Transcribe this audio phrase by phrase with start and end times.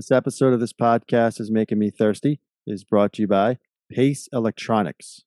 [0.00, 2.40] This episode of this podcast is making me thirsty.
[2.66, 3.58] Is brought to you by
[3.92, 5.24] Pace Electronics.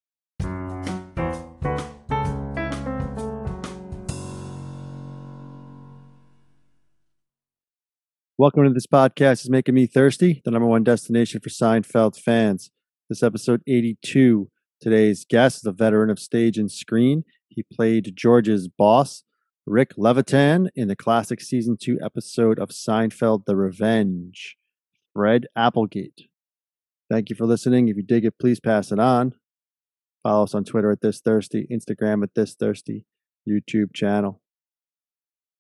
[8.36, 12.71] Welcome to this podcast is making me thirsty, the number one destination for Seinfeld fans.
[13.10, 14.50] This episode 82.
[14.82, 17.25] Today's guest is a veteran of stage and screen.
[17.47, 19.24] He played George's boss,
[19.68, 24.57] Rick Levitan, in the classic season two episode of Seinfeld The Revenge,
[25.13, 26.27] Fred Applegate.
[27.09, 27.87] Thank you for listening.
[27.87, 29.33] If you dig it, please pass it on.
[30.23, 33.05] Follow us on Twitter at This Thirsty, Instagram at This Thirsty,
[33.47, 34.41] YouTube channel.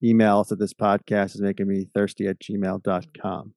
[0.03, 3.53] Email us at this podcast is making me thirsty at gmail.com.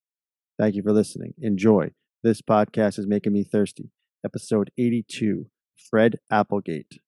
[0.58, 1.34] Thank you for listening.
[1.38, 1.90] Enjoy.
[2.22, 3.90] This podcast is making me thirsty.
[4.24, 5.46] Episode 82
[5.90, 7.00] Fred Applegate.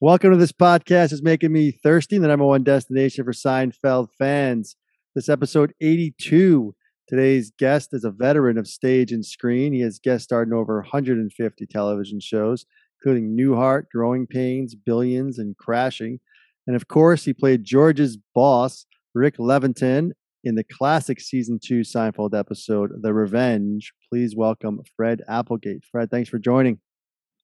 [0.00, 4.76] Welcome to this podcast is making me thirsty, the number one destination for Seinfeld fans.
[5.16, 6.72] This episode 82.
[7.08, 9.72] Today's guest is a veteran of stage and screen.
[9.72, 12.64] He has guest starred in over 150 television shows,
[13.00, 16.20] including Newhart, Growing Pains, Billions, and Crashing.
[16.68, 20.12] And of course, he played George's boss, Rick Levitan,
[20.44, 23.92] in the classic season two Seinfeld episode, The Revenge.
[24.08, 25.82] Please welcome Fred Applegate.
[25.90, 26.78] Fred, thanks for joining.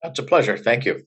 [0.05, 0.57] That's a pleasure.
[0.57, 1.05] Thank you.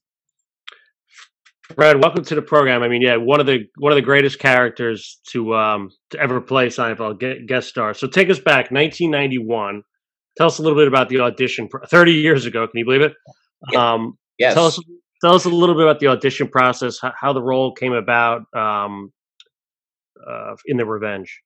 [1.75, 2.81] Fred, welcome to the program.
[2.81, 6.39] I mean, yeah, one of the one of the greatest characters to um to ever
[6.39, 7.93] play Seinfeld guest star.
[7.93, 9.83] So take us back, 1991.
[10.37, 11.67] Tell us a little bit about the audition.
[11.87, 13.13] 30 years ago, can you believe it?
[13.75, 14.53] Um, yes.
[14.53, 14.79] Tell us
[15.21, 18.43] tell us a little bit about the audition process, how, how the role came about
[18.55, 19.11] um,
[20.25, 21.41] uh, in the Revenge.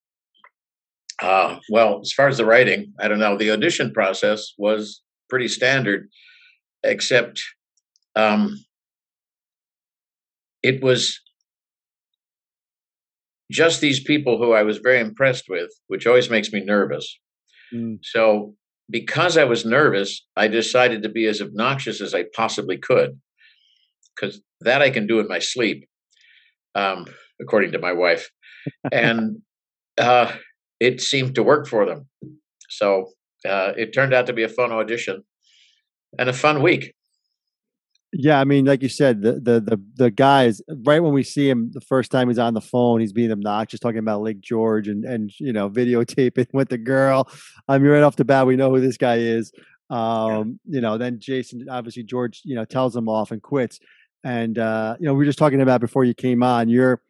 [1.21, 3.37] Uh, well, as far as the writing, I don't know.
[3.37, 6.09] The audition process was pretty standard,
[6.83, 7.41] except
[8.15, 8.57] um,
[10.63, 11.19] it was
[13.51, 17.19] just these people who I was very impressed with, which always makes me nervous.
[17.73, 17.99] Mm.
[18.01, 18.55] So,
[18.89, 23.19] because I was nervous, I decided to be as obnoxious as I possibly could,
[24.15, 25.87] because that I can do in my sleep,
[26.75, 27.05] um,
[27.41, 28.29] according to my wife.
[28.91, 29.41] and
[29.97, 30.31] uh,
[30.79, 32.07] it seemed to work for them.
[32.69, 33.11] So,
[33.47, 35.23] uh, it turned out to be a fun audition
[36.17, 36.93] and a fun week.
[38.13, 41.49] Yeah, I mean, like you said, the the the the guys right when we see
[41.49, 44.89] him the first time he's on the phone, he's being obnoxious, talking about Lake George
[44.89, 47.29] and and you know videotaping with the girl.
[47.69, 49.53] I mean, right off the bat, we know who this guy is.
[49.89, 50.75] Um, yeah.
[50.75, 53.79] You know, then Jason, obviously George, you know, tells him off and quits.
[54.23, 56.67] And uh, you know, we were just talking about before you came on.
[56.67, 57.01] You're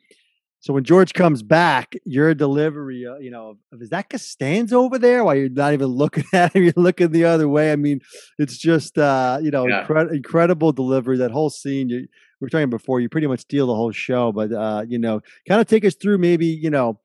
[0.62, 5.24] so when George comes back, your delivery, uh, you know, is that Costanza over there?
[5.24, 7.72] While you're not even looking at him, you're looking the other way.
[7.72, 8.00] I mean,
[8.38, 9.86] it's just, uh, you know, yeah.
[9.88, 11.18] incre- incredible delivery.
[11.18, 11.90] That whole scene.
[11.90, 12.08] You,
[12.40, 13.00] we were talking before.
[13.00, 15.96] You pretty much steal the whole show, but uh, you know, kind of take us
[15.96, 17.00] through maybe, you know,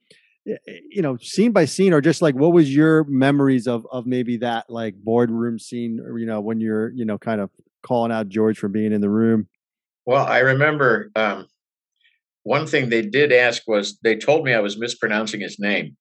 [0.45, 4.37] you know, scene by scene, or just like what was your memories of of maybe
[4.39, 7.49] that like boardroom scene, or you know, when you're, you know, kind of
[7.83, 9.49] calling out George for being in the room.
[10.05, 11.11] Well, I remember.
[11.17, 11.49] Um,
[12.47, 15.97] one thing they did ask was they told me I was mispronouncing his name.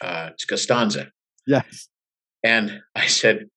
[0.00, 1.08] Uh, it's Costanza.
[1.44, 1.88] Yes.
[2.44, 3.50] And I said,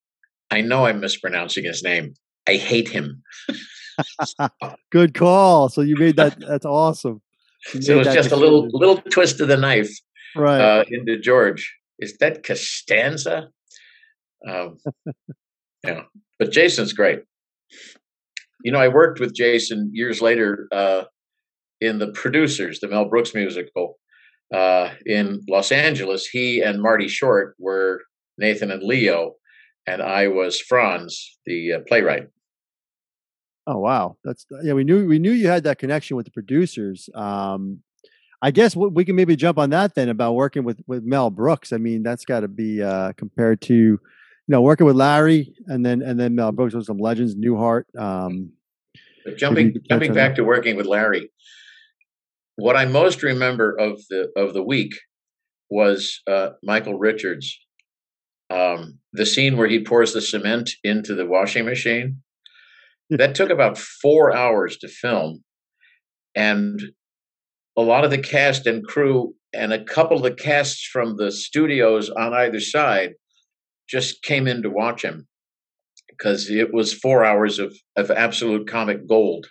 [0.50, 2.16] I know I'm mispronouncing his name.
[2.50, 3.22] I hate him.
[4.92, 5.70] Good call.
[5.70, 6.40] So you made that.
[6.40, 7.22] That's awesome.
[7.68, 8.38] So it was just decision.
[8.40, 9.92] a little little twist of the knife,
[10.36, 11.74] right, uh, into George.
[12.00, 13.50] Is that Costanza?
[14.46, 14.78] Um,
[15.86, 16.02] yeah,
[16.40, 17.20] but Jason's great.
[18.64, 21.04] You know, I worked with Jason years later uh,
[21.84, 23.98] in the producers, the Mel Brooks musical
[24.54, 28.02] uh, in Los Angeles, he and Marty Short were
[28.38, 29.34] Nathan and Leo,
[29.88, 32.28] and I was Franz, the uh, playwright.
[33.66, 34.74] Oh wow, that's yeah.
[34.74, 37.10] We knew we knew you had that connection with the producers.
[37.16, 37.80] Um,
[38.42, 41.72] I guess we can maybe jump on that then about working with with Mel Brooks.
[41.72, 44.00] I mean, that's got to be uh, compared to you
[44.50, 47.84] know working with Larry and then and then Mel Brooks with some legends, Newhart.
[47.98, 48.52] Um,
[49.38, 51.32] jumping jumping back to working with Larry,
[52.56, 54.94] what I most remember of the of the week
[55.70, 57.60] was uh, Michael Richards.
[58.50, 62.22] Um, the scene where he pours the cement into the washing machine.
[63.10, 65.44] that took about four hours to film,
[66.36, 66.82] and
[67.78, 71.32] a lot of the cast and crew and a couple of the casts from the
[71.32, 73.14] studios on either side
[73.88, 75.28] just came in to watch him
[76.10, 79.48] because it was four hours of, of absolute comic gold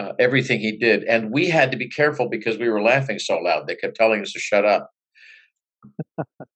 [0.00, 1.04] uh, everything he did.
[1.04, 3.66] And we had to be careful because we were laughing so loud.
[3.66, 4.90] They kept telling us to shut up.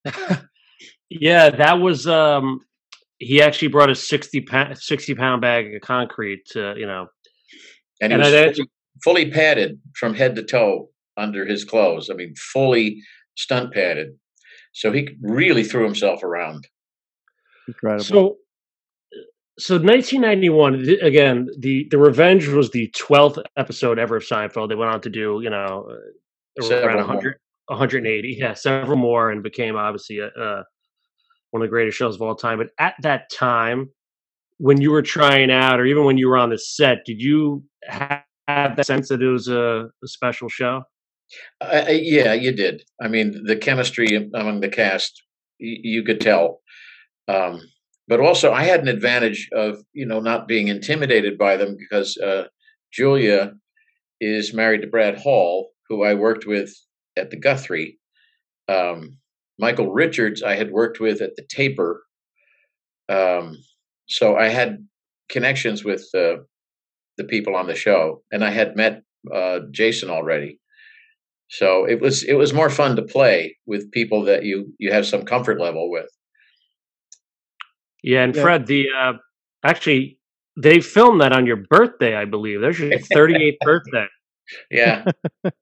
[1.10, 2.60] yeah, that was um
[3.18, 7.06] he actually brought a 60 pound, 60 pound bag of concrete to, you know.
[8.00, 8.68] And he and was fully,
[9.02, 12.10] fully padded from head to toe under his clothes.
[12.10, 13.00] I mean, fully
[13.36, 14.16] stunt padded.
[14.72, 16.66] So he really threw himself around.
[17.68, 18.04] Incredible.
[18.04, 18.36] So,
[19.58, 21.48] so 1991 again.
[21.58, 24.68] The the Revenge was the 12th episode ever of Seinfeld.
[24.68, 25.86] They went on to do you know
[26.60, 27.36] around 100,
[27.66, 30.64] 180, yeah, several more, and became obviously a, a,
[31.50, 32.58] one of the greatest shows of all time.
[32.58, 33.90] But at that time,
[34.58, 37.64] when you were trying out, or even when you were on the set, did you
[37.86, 40.82] have that sense that it was a, a special show?
[41.60, 42.84] Uh, yeah, you did.
[43.02, 45.22] I mean, the chemistry among the cast,
[45.60, 46.60] y- you could tell.
[47.26, 47.60] Um,
[48.06, 52.16] but also, I had an advantage of you know not being intimidated by them because
[52.18, 52.44] uh,
[52.92, 53.54] Julia
[54.20, 56.74] is married to Brad Hall, who I worked with
[57.16, 57.98] at the Guthrie.
[58.68, 59.18] Um,
[59.58, 62.02] Michael Richards, I had worked with at the Taper.
[63.08, 63.56] Um,
[64.06, 64.86] so I had
[65.28, 66.36] connections with uh,
[67.16, 69.02] the people on the show, and I had met
[69.32, 70.58] uh, Jason already.
[71.48, 75.06] So it was it was more fun to play with people that you you have
[75.06, 76.08] some comfort level with.
[78.04, 78.42] Yeah, and yeah.
[78.42, 79.12] Fred, the uh,
[79.64, 80.18] actually
[80.56, 82.60] they filmed that on your birthday, I believe.
[82.60, 84.06] There's your 38th birthday.
[84.70, 85.04] Yeah.
[85.44, 85.52] it,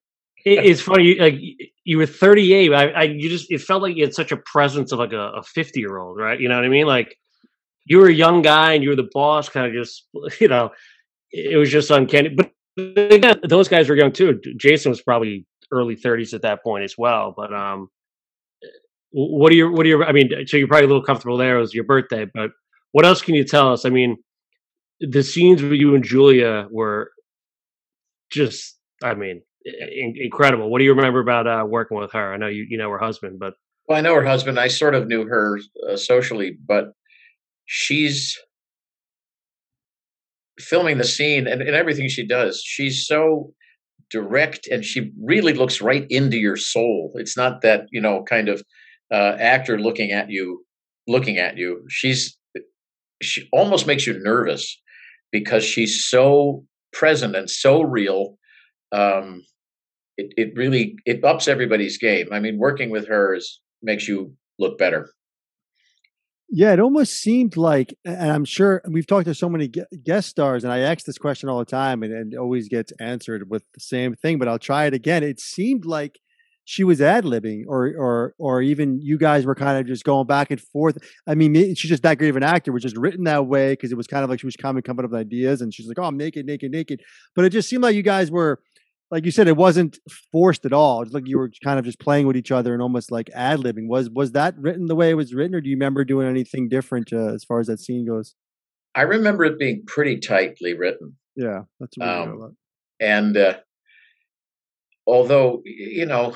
[0.45, 1.41] it's funny, you, like
[1.85, 2.75] you were 38.
[2.75, 5.43] I, I, you just it felt like you had such a presence of like a
[5.43, 6.39] 50 year old, right?
[6.39, 6.87] You know what I mean?
[6.87, 7.17] Like
[7.87, 10.09] you were a young guy and you were the boss, kind of just
[10.41, 10.71] you know,
[11.31, 12.31] it was just uncanny.
[12.31, 14.41] But again, those guys were young too.
[14.57, 17.33] Jason was probably early 30s at that point as well.
[17.37, 17.89] But um,
[19.13, 20.05] what are your what are your?
[20.05, 21.59] I mean, so you're probably a little comfortable there.
[21.59, 22.51] It was your birthday, but
[22.93, 23.85] what else can you tell us?
[23.85, 24.17] I mean,
[25.01, 27.11] the scenes with you and Julia were
[28.31, 30.71] just, I mean, in- incredible.
[30.71, 32.33] What do you remember about uh, working with her?
[32.33, 33.55] I know you you know her husband, but
[33.87, 34.59] well, I know her husband.
[34.59, 35.59] I sort of knew her
[35.91, 36.93] uh, socially, but
[37.67, 38.39] she's
[40.59, 42.63] filming the scene and, and everything she does.
[42.65, 43.53] She's so
[44.13, 48.51] direct and she really looks right into your soul it's not that you know kind
[48.51, 48.63] of
[49.13, 50.65] uh, actor looking at you
[51.07, 52.37] looking at you she's
[53.21, 54.81] she almost makes you nervous
[55.31, 58.39] because she's so present and so real
[58.93, 59.43] um
[60.17, 64.33] it, it really it ups everybody's game i mean working with her is makes you
[64.59, 65.11] look better
[66.55, 70.65] yeah, it almost seemed like, and I'm sure we've talked to so many guest stars,
[70.65, 73.63] and I ask this question all the time, and, and it always gets answered with
[73.73, 74.39] the same thing.
[74.39, 75.23] But I'll try it again.
[75.23, 76.21] It seemed like
[76.65, 80.27] she was ad libbing, or or or even you guys were kind of just going
[80.27, 80.99] back and forth.
[81.27, 83.91] I mean, she's just that great of an actor, which is written that way because
[83.93, 85.99] it was kind of like she was coming coming up with ideas, and she's like,
[85.99, 87.01] "Oh, I'm naked, naked, naked."
[87.35, 88.61] But it just seemed like you guys were
[89.13, 89.99] like you said, it wasn't
[90.33, 91.03] forced at all.
[91.03, 93.61] It's like you were kind of just playing with each other and almost like ad
[93.61, 93.87] libbing.
[93.87, 96.69] Was was that written the way it was written, or do you remember doing anything
[96.69, 98.35] different uh, as far as that scene goes?
[98.95, 101.17] I remember it being pretty tightly written.
[101.37, 102.57] Yeah, that's um,
[103.01, 103.59] and uh,
[105.07, 106.35] although you know,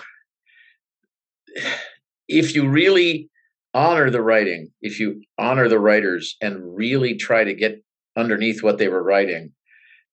[2.29, 3.31] if you really
[3.75, 7.83] honor the writing, if you honor the writers and really try to get
[8.17, 9.53] underneath what they were writing,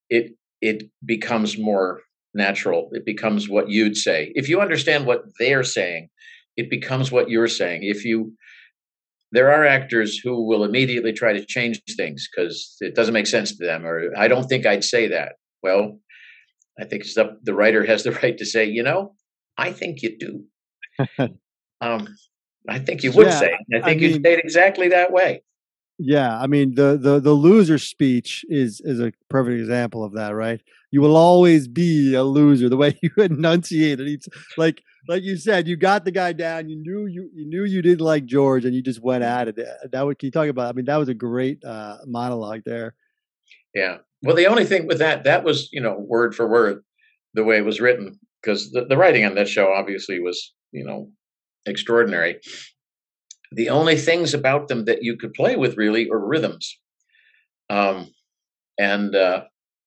[0.09, 2.01] it it becomes more
[2.33, 2.89] natural.
[2.93, 4.31] It becomes what you'd say.
[4.35, 6.09] If you understand what they're saying,
[6.57, 7.83] it becomes what you're saying.
[7.83, 8.33] If you
[9.31, 13.57] there are actors who will immediately try to change things because it doesn't make sense
[13.57, 15.33] to them, or I don't think I'd say that.
[15.63, 15.99] Well,
[16.79, 19.15] I think the, the writer has the right to say, you know,
[19.57, 20.43] I think you do.
[21.81, 22.07] um,
[22.69, 23.53] I think you would yeah, say.
[23.73, 25.43] I think I you'd say it exactly that way.
[25.99, 30.33] Yeah, I mean the the the loser speech is is a perfect example of that,
[30.33, 30.61] right?
[30.91, 32.69] You will always be a loser.
[32.69, 36.69] The way you enunciated, it, it's like like you said, you got the guy down.
[36.69, 39.59] You knew you you knew you didn't like George, and you just went at it.
[39.59, 40.69] Uh, that would can you talk about?
[40.69, 42.95] I mean, that was a great uh, monologue there.
[43.73, 43.97] Yeah.
[44.21, 46.83] Well, the only thing with that that was you know word for word
[47.33, 50.83] the way it was written because the, the writing on that show obviously was you
[50.83, 51.09] know
[51.65, 52.39] extraordinary
[53.55, 56.79] the only things about them that you could play with really are rhythms.
[57.69, 58.09] Um,
[58.79, 59.43] and uh,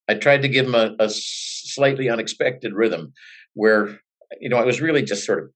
[0.08, 3.12] I tried to give them a, a, slightly unexpected rhythm
[3.54, 3.98] where,
[4.40, 5.50] you know, I was really just sort of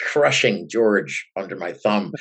[0.00, 2.12] crushing George under my thumb.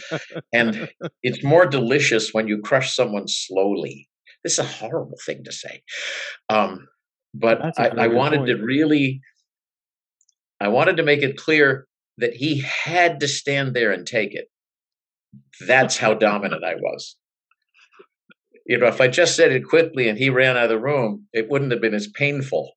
[0.54, 0.90] and
[1.24, 4.08] it's more delicious when you crush someone slowly.
[4.44, 5.82] This is a horrible thing to say.
[6.50, 6.88] Um,
[7.34, 8.50] but I, I wanted point.
[8.50, 9.22] to really,
[10.60, 11.88] I wanted to make it clear
[12.22, 14.46] that he had to stand there and take it.
[15.68, 17.18] That's how dominant I was.
[18.66, 21.26] You know, if I just said it quickly and he ran out of the room,
[21.34, 22.72] it wouldn't have been as painful.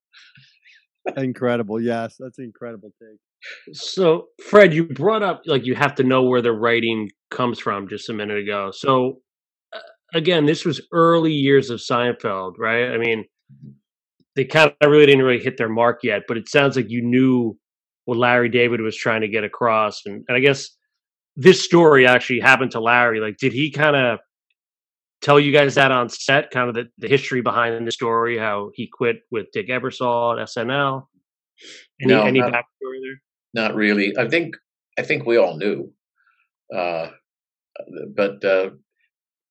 [1.15, 1.79] incredible.
[1.79, 3.19] Yes, that's an incredible take.
[3.73, 7.87] So, Fred, you brought up like you have to know where the writing comes from
[7.87, 8.71] just a minute ago.
[8.73, 9.19] So,
[9.71, 9.79] uh,
[10.15, 12.91] again, this was early years of Seinfeld, right?
[12.91, 13.25] I mean,
[14.35, 17.03] they kind of really didn't really hit their mark yet, but it sounds like you
[17.03, 17.55] knew
[18.05, 20.01] what Larry David was trying to get across.
[20.05, 20.69] And, and I guess
[21.35, 23.19] this story actually happened to Larry.
[23.19, 24.19] Like, did he kind of
[25.21, 28.69] tell you guys that on set, kind of the, the history behind the story, how
[28.73, 31.07] he quit with Dick Ebersol at SNL?
[32.01, 33.21] Any, no, any not, backstory there?
[33.53, 34.13] Not really.
[34.17, 34.55] I think
[34.97, 35.91] I think we all knew,
[36.75, 37.09] uh,
[38.13, 38.71] but uh,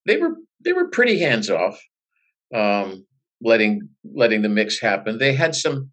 [0.06, 1.80] they were they were pretty hands off,
[2.54, 3.06] um,
[3.42, 5.18] letting letting the mix happen.
[5.18, 5.90] They had some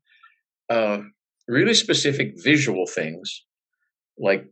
[0.69, 0.99] uh,
[1.51, 3.43] really specific visual things,
[4.17, 4.45] like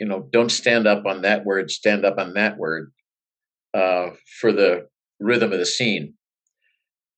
[0.00, 2.92] you know, don't stand up on that word, stand up on that word,
[3.74, 4.10] uh,
[4.40, 4.86] for the
[5.18, 6.14] rhythm of the scene,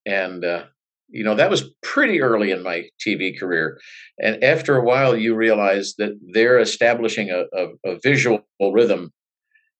[0.06, 0.64] and uh,
[1.08, 3.78] you know that was pretty early in my TV career.
[4.18, 9.12] And after a while, you realize that they're establishing a, a, a visual rhythm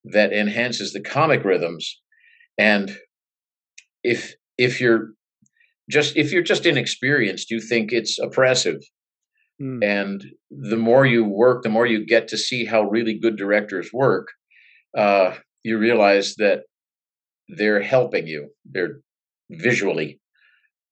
[0.05, 2.00] that enhances the comic rhythms.
[2.59, 2.97] And
[4.03, 5.11] if if you're
[5.91, 8.81] just if you're just inexperienced you think it's oppressive
[9.61, 9.85] mm.
[9.85, 13.90] and the more you work the more you get to see how really good directors
[13.93, 14.29] work
[14.97, 16.62] uh, you realize that
[17.49, 19.00] they're helping you they're
[19.50, 20.21] visually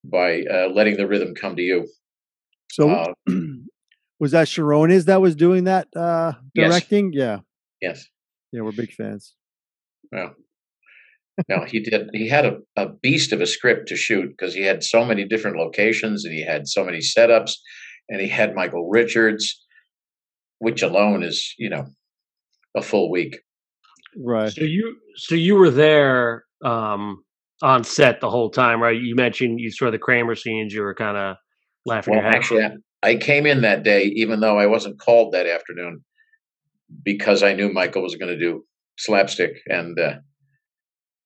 [0.04, 1.86] by uh, letting the rhythm come to you
[2.70, 3.12] so uh,
[4.20, 7.40] was that Cherones that was doing that uh, directing yes.
[7.80, 8.06] yeah yes
[8.52, 9.34] yeah we're big fans
[10.12, 10.30] yeah
[11.48, 12.10] no, he did.
[12.12, 15.24] He had a, a beast of a script to shoot because he had so many
[15.24, 17.52] different locations and he had so many setups,
[18.08, 19.64] and he had Michael Richards,
[20.58, 21.86] which alone is you know
[22.76, 23.38] a full week.
[24.16, 24.52] Right.
[24.52, 27.22] So you so you were there um,
[27.62, 29.00] on set the whole time, right?
[29.00, 30.72] You mentioned you saw the Kramer scenes.
[30.72, 31.36] You were kind of
[31.86, 32.16] laughing.
[32.16, 36.04] Well, actually, I, I came in that day, even though I wasn't called that afternoon,
[37.04, 38.64] because I knew Michael was going to do
[38.96, 39.98] slapstick and.
[39.98, 40.14] Uh,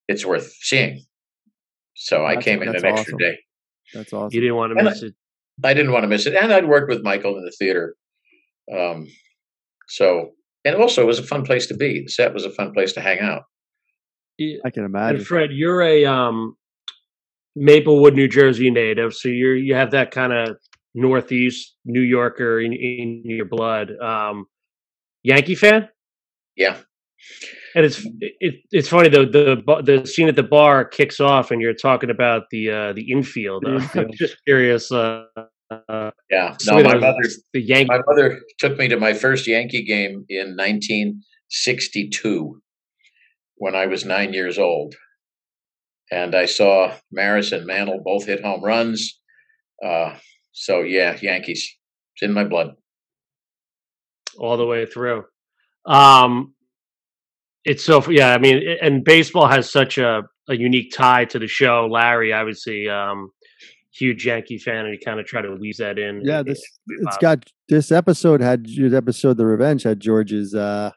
[0.09, 1.05] it's worth seeing.
[1.95, 2.91] So I came in an awesome.
[2.91, 3.39] extra day.
[3.95, 4.35] That's awesome.
[4.35, 5.15] You didn't want to miss I, it.
[5.65, 7.97] I didn't want to miss it, and I'd worked with Michael in the theater.
[8.75, 9.07] Um,
[9.89, 10.31] so,
[10.65, 12.03] and also it was a fun place to be.
[12.03, 13.43] The set was a fun place to hang out.
[14.65, 15.19] I can imagine.
[15.19, 16.57] And Fred, you're a um,
[17.55, 20.57] Maplewood, New Jersey native, so you're you have that kind of
[20.95, 23.93] Northeast New Yorker in, in your blood.
[24.01, 24.47] Um,
[25.23, 25.89] Yankee fan?
[26.57, 26.79] Yeah.
[27.75, 31.63] And it's it, it's funny though the the scene at the bar kicks off and
[31.63, 33.65] you're talking about the uh, the infield.
[33.67, 34.93] Uh, I'm just curious.
[34.93, 35.25] Uh,
[36.31, 37.89] yeah, no, my mother the Yankee.
[37.89, 42.61] My mother took me to my first Yankee game in 1962
[43.57, 44.95] when I was nine years old,
[46.11, 49.19] and I saw Maris and Mantle both hit home runs.
[49.83, 50.17] Uh,
[50.53, 51.75] so yeah, Yankees.
[52.15, 52.73] It's in my blood.
[54.39, 55.25] All the way through.
[55.87, 56.53] Um,
[57.65, 58.35] it's so yeah.
[58.35, 61.89] I mean, and baseball has such a, a unique tie to the show.
[61.91, 63.31] Larry, obviously, um,
[63.93, 66.23] huge Yankee fan, and he kind of tried to weave that in.
[66.25, 70.91] Yeah, this it's got this episode had your episode the Revenge had George's uh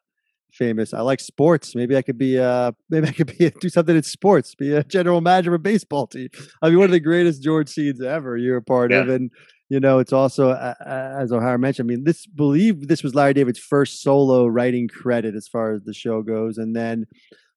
[0.51, 0.93] famous.
[0.93, 1.75] I like sports.
[1.75, 4.55] Maybe I could be uh maybe I could be do something in sports.
[4.55, 6.29] Be a general manager of a baseball team.
[6.61, 8.37] I mean, one of the greatest George scenes ever.
[8.37, 8.99] You're a part yeah.
[8.99, 9.29] of, and
[9.69, 10.75] you know, it's also uh,
[11.19, 11.89] as O'Hara mentioned.
[11.89, 15.83] I mean, this believe this was Larry David's first solo writing credit as far as
[15.83, 17.05] the show goes, and then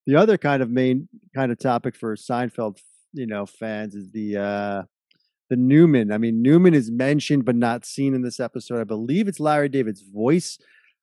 [0.06, 2.78] the other kind of main kind of topic for Seinfeld,
[3.12, 4.82] you know, fans is the uh
[5.50, 6.12] the Newman.
[6.12, 8.80] I mean, Newman is mentioned but not seen in this episode.
[8.80, 10.58] I believe it's Larry David's voice.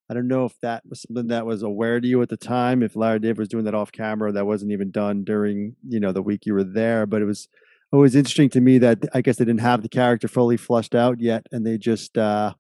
[0.10, 2.84] I don't know if that was something that was aware to you at the time.
[2.84, 6.12] If Larry David was doing that off camera, that wasn't even done during you know
[6.12, 7.06] the week you were there.
[7.06, 7.48] But it was
[8.00, 10.96] it was interesting to me that I guess they didn't have the character fully flushed
[10.96, 12.54] out yet, and they just uh,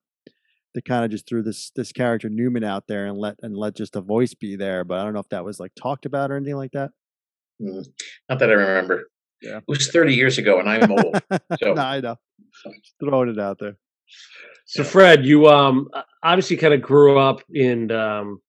[0.74, 3.75] they kind of just threw this this character Newman out there and let and let
[3.75, 4.84] just a voice be there.
[4.84, 6.92] But I don't know if that was like talked about or anything like that.
[7.62, 7.86] Mm,
[8.30, 9.06] not that I remember.
[9.42, 11.22] Yeah, it was thirty years ago, and I'm old.
[11.62, 12.15] So no, I know.
[12.65, 13.77] Just throwing it out there.
[14.65, 15.89] So, Fred, you um
[16.24, 18.42] obviously kind of grew up in um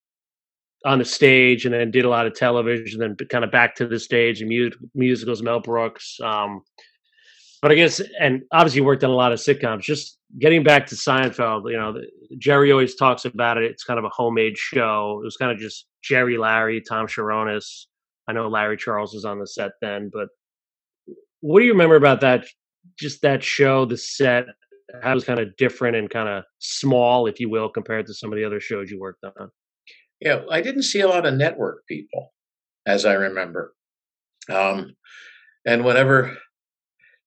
[0.87, 3.85] on the stage and then did a lot of television, then kind of back to
[3.85, 6.17] the stage and music, musicals, Mel Brooks.
[6.23, 6.61] Um,
[7.61, 9.81] but I guess, and obviously worked on a lot of sitcoms.
[9.81, 11.99] Just getting back to Seinfeld, you know,
[12.37, 13.65] Jerry always talks about it.
[13.65, 15.19] It's kind of a homemade show.
[15.21, 17.89] It was kind of just Jerry, Larry, Tom Cherones.
[18.29, 20.29] I know Larry Charles was on the set then, but
[21.41, 22.45] what do you remember about that?
[22.97, 24.45] Just that show, the set,
[25.03, 28.13] how it was kind of different and kind of small, if you will, compared to
[28.13, 29.49] some of the other shows you worked on.
[30.19, 32.33] Yeah, I didn't see a lot of network people,
[32.85, 33.73] as I remember.
[34.49, 34.95] Um,
[35.65, 36.37] and whenever,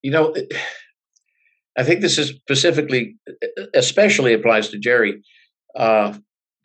[0.03, 0.35] you know,
[1.79, 3.17] I think this is specifically,
[3.75, 5.23] especially applies to Jerry.
[5.77, 6.15] Uh,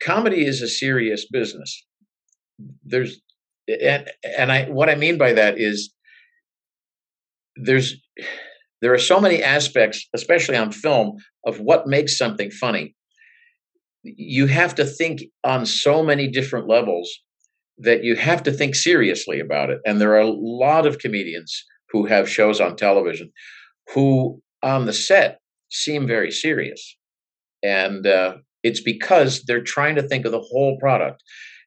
[0.02, 1.84] comedy is a serious business.
[2.84, 3.20] There's
[3.68, 5.92] and and I what I mean by that is
[7.56, 7.96] there's
[8.82, 11.16] there are so many aspects, especially on film,
[11.46, 12.94] of what makes something funny.
[14.16, 17.10] You have to think on so many different levels
[17.78, 19.80] that you have to think seriously about it.
[19.84, 23.32] And there are a lot of comedians who have shows on television
[23.94, 26.96] who, on the set, seem very serious.
[27.62, 31.22] And uh, it's because they're trying to think of the whole product.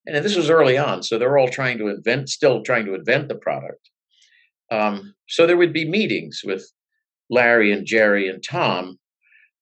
[0.05, 3.27] And this was early on, so they're all trying to invent, still trying to invent
[3.27, 3.89] the product.
[4.72, 6.69] Um, so there would be meetings with
[7.29, 8.98] Larry and Jerry and Tom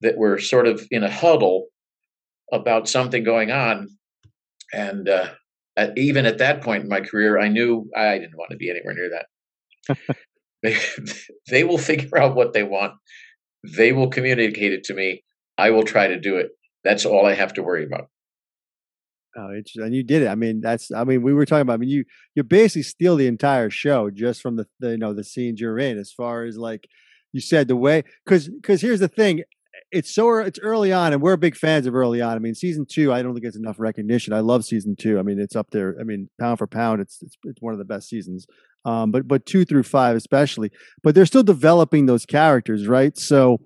[0.02, 1.68] that were sort of in a huddle
[2.52, 3.90] about something going on.
[4.74, 5.30] And uh,
[5.76, 8.70] at, even at that point in my career, I knew I didn't want to be
[8.70, 10.18] anywhere near that.
[10.64, 10.78] they,
[11.50, 12.94] they will figure out what they want.
[13.64, 15.24] They will communicate it to me.
[15.58, 16.50] I will try to do it.
[16.84, 18.10] That's all I have to worry about.
[19.38, 19.84] Oh, interesting.
[19.84, 20.28] And you did it.
[20.28, 20.92] I mean, that's.
[20.92, 21.76] I mean, we were talking about.
[21.76, 25.14] I mean, you you basically steal the entire show just from the, the you know
[25.14, 25.98] the scenes you're in.
[25.98, 26.88] As far as like
[27.34, 29.44] you said, the way because because here's the thing.
[29.92, 32.36] It's so it's early on, and we're big fans of early on.
[32.36, 34.34] I mean, season two, I don't think it's enough recognition.
[34.34, 35.18] I love season two.
[35.18, 35.96] I mean, it's up there.
[36.00, 38.48] I mean, pound for pound, it's it's, it's one of the best seasons.
[38.86, 40.72] Um, but but two through five especially.
[41.04, 43.18] But they're still developing those characters, right?
[43.18, 43.60] So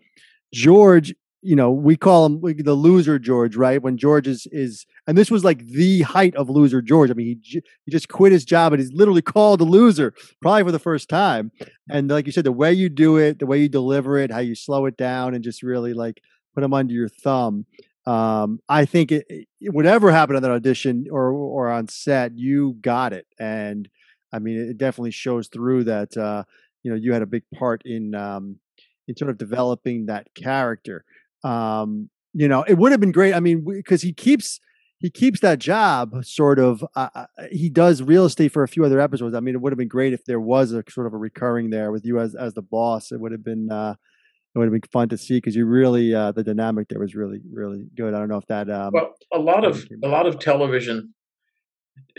[0.53, 3.81] George you know, we call him the loser George, right?
[3.81, 7.10] When George is is, and this was like the height of loser George.
[7.10, 10.63] I mean, he he just quit his job and he's literally called a loser, probably
[10.63, 11.51] for the first time.
[11.89, 14.39] And like you said, the way you do it, the way you deliver it, how
[14.39, 16.21] you slow it down, and just really like
[16.53, 17.65] put him under your thumb.
[18.05, 19.25] Um, I think it,
[19.62, 23.89] whatever happened on that audition or or on set, you got it, and
[24.31, 26.15] I mean, it definitely shows through that.
[26.15, 26.43] Uh,
[26.83, 28.57] you know, you had a big part in um,
[29.07, 31.03] in sort of developing that character.
[31.43, 33.33] Um, you know, it would have been great.
[33.33, 34.60] I mean, because he keeps
[34.99, 36.86] he keeps that job sort of.
[36.95, 39.36] Uh, uh, he does real estate for a few other episodes.
[39.36, 41.71] I mean, it would have been great if there was a sort of a recurring
[41.71, 43.12] there with you as as the boss.
[43.12, 43.71] It would have been.
[43.71, 43.95] Uh,
[44.54, 47.15] it would have been fun to see because you really uh, the dynamic there was
[47.15, 48.13] really really good.
[48.13, 48.69] I don't know if that.
[48.69, 51.13] Um, well, a lot of a lot of television,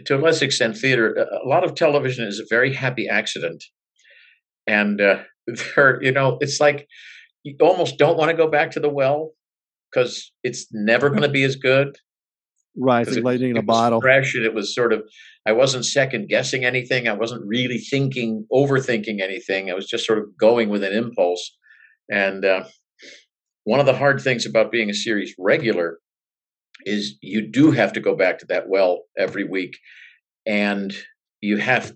[0.06, 1.14] to a less extent, theater.
[1.14, 3.62] A lot of television is a very happy accident,
[4.66, 5.18] and uh,
[5.76, 6.88] there, you know, it's like
[7.44, 9.32] you almost don't want to go back to the well
[9.90, 11.96] because it's never going to be as good.
[12.74, 14.00] Right, it's like lightning in a bottle.
[14.00, 15.02] Fresh, and it was sort of.
[15.46, 17.06] I wasn't second guessing anything.
[17.06, 19.70] I wasn't really thinking, overthinking anything.
[19.70, 21.56] I was just sort of going with an impulse.
[22.10, 22.64] And uh,
[23.64, 25.98] one of the hard things about being a series regular
[26.86, 29.76] is you do have to go back to that well every week,
[30.46, 30.94] and
[31.42, 31.92] you have.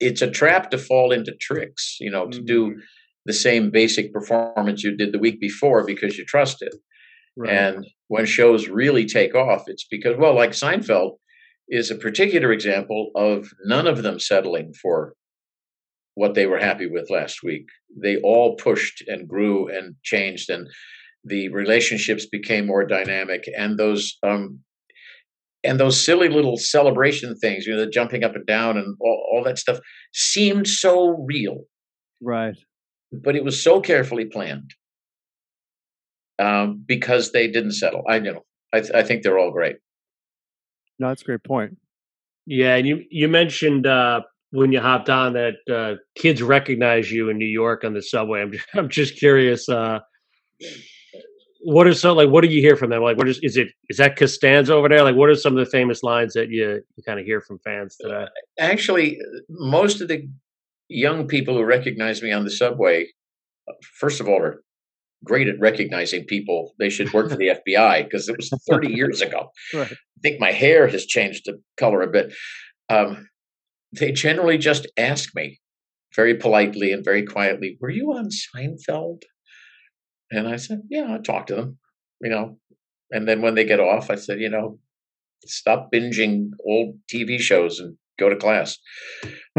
[0.00, 1.96] It's a trap to fall into tricks.
[1.98, 2.44] You know, to mm-hmm.
[2.44, 2.76] do
[3.26, 6.74] the same basic performance you did the week before because you trust it.
[7.36, 7.52] Right.
[7.52, 11.16] And when shows really take off, it's because, well, like Seinfeld
[11.68, 15.14] is a particular example of none of them settling for
[16.14, 17.66] what they were happy with last week.
[18.00, 20.68] They all pushed and grew and changed, and
[21.24, 23.48] the relationships became more dynamic.
[23.56, 24.60] And those um,
[25.64, 29.26] and those silly little celebration things, you know, the jumping up and down and all,
[29.32, 29.80] all that stuff,
[30.12, 31.62] seemed so real.
[32.22, 32.54] Right
[33.22, 34.70] but it was so carefully planned
[36.38, 38.02] um, because they didn't settle.
[38.08, 38.44] I know.
[38.72, 39.76] I, th- I think they're all great.
[40.98, 41.76] No, that's a great point.
[42.46, 47.30] Yeah, and you you mentioned uh, when you hopped on that uh, kids recognize you
[47.30, 48.42] in New York on the subway.
[48.42, 49.68] I'm just, I'm just curious.
[49.68, 50.00] Uh,
[51.64, 52.28] what are so like?
[52.28, 53.02] What do you hear from them?
[53.02, 53.68] Like, what is is it?
[53.88, 55.02] Is that Costanza over there?
[55.02, 57.58] Like, what are some of the famous lines that you you kind of hear from
[57.60, 58.26] fans today?
[58.58, 60.28] Actually, most of the
[60.94, 63.06] young people who recognize me on the subway,
[63.98, 64.62] first of all, are
[65.24, 66.74] great at recognizing people.
[66.78, 69.48] They should work for the FBI because it was 30 years ago.
[69.72, 69.90] Right.
[69.92, 72.34] I think my hair has changed the color a bit.
[72.88, 73.28] Um,
[73.92, 75.60] they generally just ask me
[76.14, 79.22] very politely and very quietly, Were you on Seinfeld?
[80.30, 81.78] And I said, Yeah, I talked to them,
[82.20, 82.58] you know.
[83.10, 84.78] And then when they get off, I said, You know,
[85.46, 88.78] stop binging old TV shows and go to class.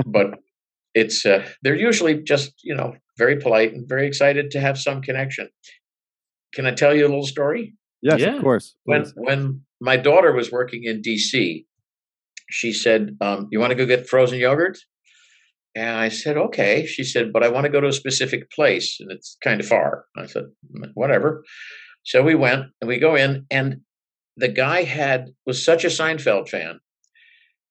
[0.06, 0.39] but
[0.95, 5.01] it's uh, they're usually just you know very polite and very excited to have some
[5.01, 5.49] connection.
[6.53, 7.75] Can I tell you a little story?
[8.01, 8.38] Yes, yeah.
[8.38, 8.75] of course.
[8.86, 11.65] When when my daughter was working in D.C.,
[12.49, 14.79] she said, um, "You want to go get frozen yogurt?"
[15.75, 18.97] And I said, "Okay." She said, "But I want to go to a specific place,
[18.99, 20.45] and it's kind of far." I said,
[20.93, 21.43] "Whatever."
[22.03, 23.81] So we went and we go in, and
[24.38, 26.79] the guy had was such a Seinfeld fan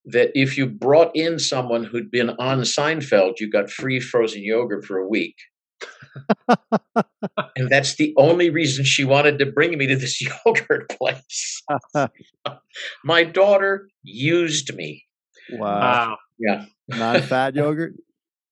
[0.06, 4.84] that if you brought in someone who'd been on Seinfeld, you got free frozen yogurt
[4.84, 5.36] for a week.
[7.56, 11.62] and that's the only reason she wanted to bring me to this yogurt place.
[13.04, 15.04] My daughter used me.
[15.52, 16.18] Wow.
[16.38, 16.66] Yeah.
[16.88, 17.94] Non-fat yogurt.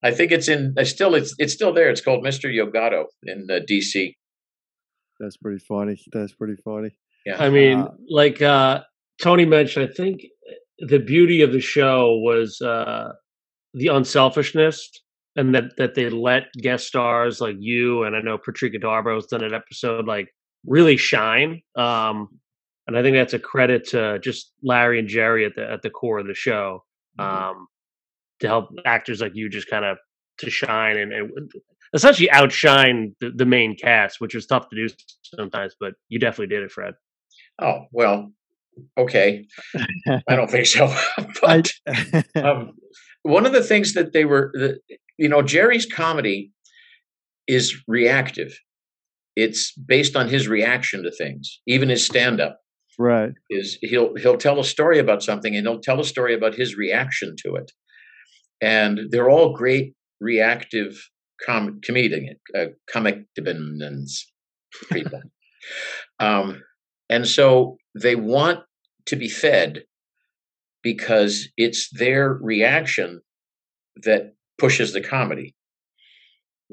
[0.03, 0.75] I think it's in.
[0.77, 1.89] I still, it's it's still there.
[1.89, 4.17] It's called Mister Yogato in uh, D.C.
[5.21, 6.03] That's pretty funny.
[6.13, 6.91] That's pretty funny.
[7.25, 7.41] Yeah.
[7.41, 8.83] I mean, uh, like uh,
[9.23, 10.23] Tony mentioned, I think
[10.79, 13.13] the beauty of the show was uh,
[13.75, 14.91] the unselfishness
[15.37, 19.45] and that that they let guest stars like you and I know Patrika Darbo's done
[19.45, 20.29] an episode like
[20.67, 21.63] really shine.
[21.77, 22.29] Um,
[22.87, 25.91] and I think that's a credit to just Larry and Jerry at the at the
[25.91, 26.85] core of the show
[27.19, 27.51] mm-hmm.
[27.51, 27.67] um,
[28.41, 29.99] to help actors like you just kind of
[30.39, 31.31] to shine and, and
[31.95, 35.77] essentially outshine the, the, main cast, which is tough to do sometimes.
[35.79, 36.95] But you definitely did it, Fred.
[37.61, 38.33] Oh well,
[38.99, 39.47] okay.
[40.29, 40.95] I don't think so.
[41.43, 41.73] but
[42.37, 42.73] um,
[43.23, 44.79] one of the things that they were, the,
[45.19, 46.53] you know, Jerry's comedy
[47.47, 48.59] is reactive.
[49.37, 52.59] It's based on his reaction to things, even his stand-up.
[52.99, 53.33] Right.
[53.49, 56.77] Is he'll he'll tell a story about something and he'll tell a story about his
[56.77, 57.73] reaction to it,
[58.61, 60.95] and they're all great reactive
[61.45, 63.25] com- comedic uh, comic
[64.91, 65.21] people.
[66.21, 66.63] um,
[67.13, 68.61] and so they want
[69.05, 69.85] to be fed
[70.83, 73.21] because it's their reaction
[73.97, 75.55] that pushes the comedy.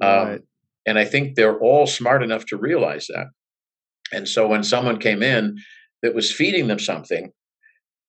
[0.01, 0.33] Um, right.
[0.35, 0.39] Um,
[0.85, 3.27] and I think they're all smart enough to realize that.
[4.13, 5.57] And so when someone came in
[6.01, 7.33] that was feeding them something,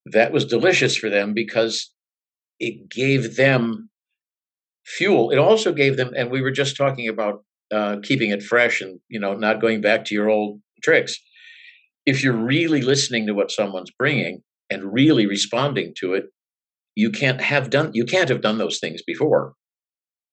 [0.06, 1.92] that was delicious for them because
[2.60, 3.90] it gave them
[4.86, 5.30] fuel.
[5.32, 9.00] It also gave them, and we were just talking about uh, keeping it fresh and
[9.08, 11.18] you know not going back to your old tricks.
[12.10, 16.24] If you're really listening to what someone's bringing and really responding to it,
[16.96, 19.54] you can't have done you can't have done those things before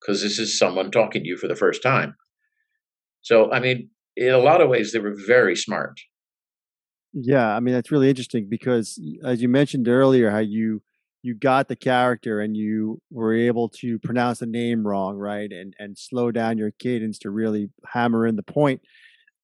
[0.02, 2.16] because this is someone talking to you for the first time.
[3.22, 6.00] So, I mean, in a lot of ways, they were very smart.
[7.14, 10.82] Yeah, I mean that's really interesting because, as you mentioned earlier, how you
[11.22, 15.76] you got the character and you were able to pronounce the name wrong, right, and
[15.78, 18.82] and slow down your cadence to really hammer in the point.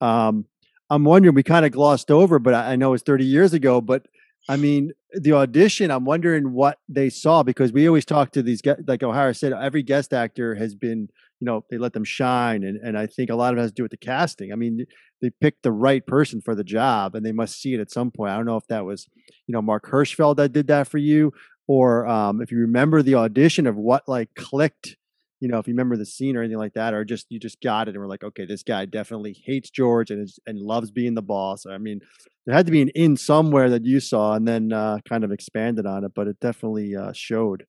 [0.00, 0.46] Um,
[0.90, 4.06] I'm wondering, we kind of glossed over, but I, know it's 30 years ago, but
[4.48, 8.60] I mean, the audition, I'm wondering what they saw because we always talk to these
[8.60, 11.08] guys, like O'Hara said, every guest actor has been,
[11.40, 12.62] you know, they let them shine.
[12.62, 14.52] And, and I think a lot of it has to do with the casting.
[14.52, 14.84] I mean,
[15.22, 18.10] they picked the right person for the job and they must see it at some
[18.10, 18.32] point.
[18.32, 19.08] I don't know if that was,
[19.46, 21.32] you know, Marc Hirschfeld that did that for you
[21.66, 24.96] or um, if you remember the audition of what like clicked
[25.40, 27.60] you know, if you remember the scene or anything like that, or just you just
[27.60, 30.90] got it and we're like, okay, this guy definitely hates George and is, and loves
[30.90, 31.66] being the boss.
[31.66, 32.00] I mean,
[32.46, 35.32] there had to be an in somewhere that you saw and then uh, kind of
[35.32, 37.64] expanded on it, but it definitely uh, showed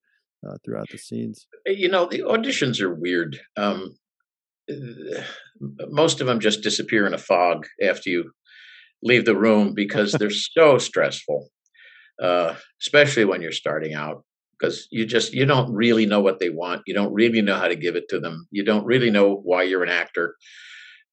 [0.48, 1.48] uh, throughout the scenes.
[1.66, 3.40] You know, the auditions are weird.
[3.58, 3.96] Um,
[5.90, 8.32] most of them just disappear in a fog after you
[9.04, 11.50] leave the room because they're so stressful,
[12.22, 14.24] uh, especially when you're starting out
[14.60, 16.84] because you just you don't really know what they want.
[16.86, 18.48] You don't really know how to give it to them.
[18.52, 20.36] You don't really know why you're an actor.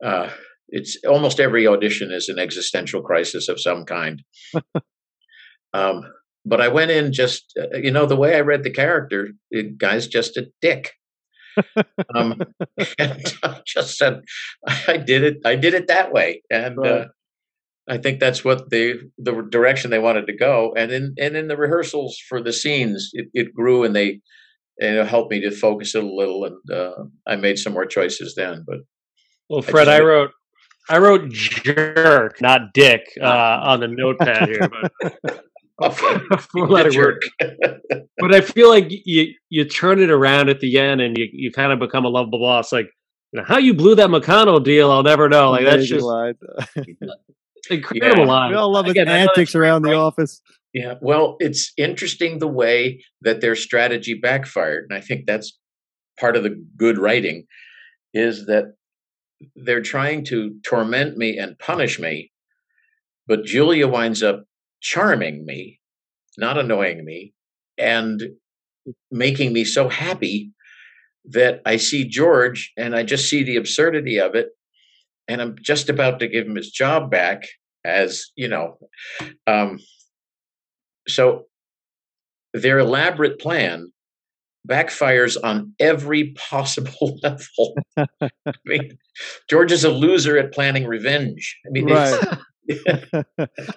[0.05, 0.31] Uh,
[0.69, 4.23] it's almost every audition is an existential crisis of some kind.
[5.75, 6.05] Um,
[6.45, 9.63] but i went in just uh, you know the way i read the character the
[9.63, 10.93] guy's just a dick.
[12.15, 12.41] Um,
[12.99, 14.23] and I just said
[14.87, 16.43] i did it i did it that way.
[16.51, 16.93] And right.
[16.93, 17.05] uh,
[17.89, 20.73] I think that's what the the direction they wanted to go.
[20.77, 24.21] And in and in the rehearsals for the scenes, it, it grew and they
[24.81, 26.45] and it helped me to focus it a little.
[26.45, 28.65] And uh, I made some more choices then.
[28.67, 28.79] But
[29.49, 30.31] well, Fred, I, I wrote
[30.89, 33.27] I wrote jerk, not dick, uh,
[33.63, 34.69] on the notepad here.
[34.69, 35.45] But
[36.93, 37.23] jerk.
[38.19, 41.51] but I feel like you you turn it around at the end and you, you
[41.51, 42.73] kind of become a lovable boss.
[42.73, 42.91] Like
[43.33, 45.51] you know, how you blew that McConnell deal, I'll never know.
[45.51, 46.07] Like that's just
[47.71, 48.29] incredible yeah.
[48.29, 48.51] line.
[48.51, 50.41] We all love his antics around the office.
[50.73, 55.59] Yeah, well, it's interesting the way that their strategy backfired, and I think that's
[56.19, 57.45] part of the good writing
[58.15, 58.75] is that
[59.57, 62.31] they're trying to torment me and punish me,
[63.27, 64.45] but Julia winds up
[64.81, 65.81] charming me,
[66.39, 67.35] not annoying me,
[67.77, 68.23] and
[69.11, 70.53] making me so happy
[71.25, 74.49] that I see George and I just see the absurdity of it
[75.33, 77.45] and I'm just about to give him his job back
[77.85, 78.79] as you know.
[79.47, 79.79] Um,
[81.09, 81.47] so
[82.55, 83.91] their elaborate plan
[84.69, 87.75] backfires on every possible level.
[87.97, 88.99] I mean,
[89.49, 91.59] George is a loser at planning revenge.
[91.67, 92.39] I mean, right.
[92.69, 93.27] it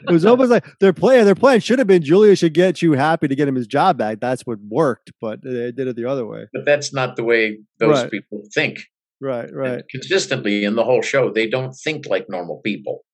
[0.07, 1.25] was almost like their plan.
[1.25, 3.97] Their plan should have been Julia should get you happy to get him his job
[3.97, 4.19] back.
[4.19, 6.47] That's what worked, but they did it the other way.
[6.53, 8.11] But that's not the way those right.
[8.11, 8.81] people think.
[9.21, 9.71] Right, right.
[9.71, 13.05] And consistently in the whole show, they don't think like normal people.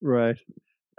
[0.00, 0.36] Right.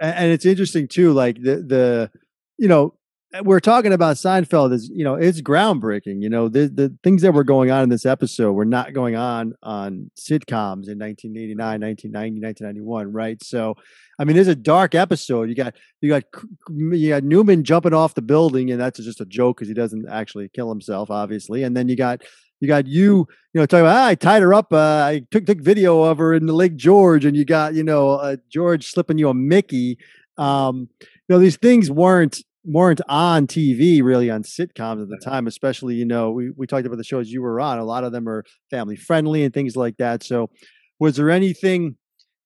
[0.00, 2.10] And, and it's interesting too, like the the
[2.58, 2.94] you know,
[3.32, 6.20] eh, we're talking about Seinfeld is you know it's groundbreaking.
[6.20, 9.14] You know the the things that were going on in this episode were not going
[9.14, 13.42] on on sitcoms in 1989, 1990, 1991, right?
[13.42, 13.74] So,
[14.18, 15.48] I mean, there's a dark episode.
[15.48, 16.24] You got you got
[16.70, 20.08] you got Newman jumping off the building, and that's just a joke because he doesn't
[20.08, 21.62] actually kill himself, obviously.
[21.62, 22.22] And then you got
[22.64, 24.72] you got you, you know, talking about ah, I tied her up.
[24.72, 27.84] Uh, I took took video of her in the Lake George, and you got you
[27.84, 29.98] know uh, George slipping you a Mickey.
[30.38, 35.46] Um, you know, these things weren't weren't on TV really on sitcoms at the time,
[35.46, 37.78] especially, you know, we, we talked about the shows you were on.
[37.78, 40.22] A lot of them are family friendly and things like that.
[40.22, 40.50] So
[40.98, 41.96] was there anything,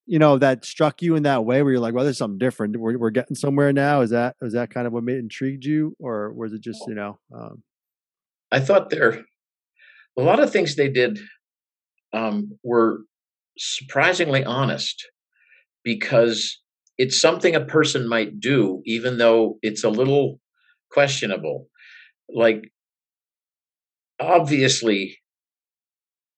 [0.06, 2.76] you know, that struck you in that way where you're like, well, there's something different.
[2.76, 4.00] We're, we're getting somewhere now.
[4.00, 6.94] Is that, is that kind of what made intrigued you or was it just, you
[6.94, 7.62] know, um,
[8.50, 9.24] I thought there,
[10.18, 11.20] a lot of things they did
[12.12, 12.98] um, were
[13.56, 15.06] surprisingly honest
[15.84, 16.58] because
[16.98, 20.40] it's something a person might do, even though it's a little
[20.90, 21.68] questionable.
[22.28, 22.72] Like,
[24.18, 25.18] obviously,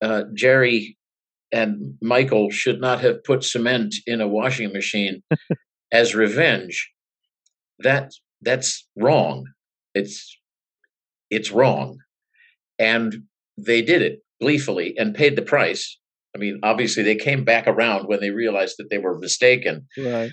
[0.03, 0.99] uh, Jerry
[1.51, 5.23] and Michael should not have put cement in a washing machine
[5.93, 6.91] as revenge.
[7.79, 8.13] That
[8.43, 9.47] that's wrong.
[9.95, 10.39] It's
[11.31, 11.99] it's wrong,
[12.79, 13.23] and
[13.67, 15.99] they did it gleefully and paid the price.
[16.35, 19.87] I mean, obviously, they came back around when they realized that they were mistaken.
[19.99, 20.31] Right.